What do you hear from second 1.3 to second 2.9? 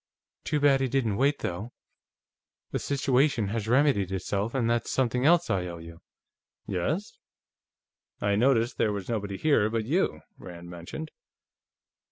though. The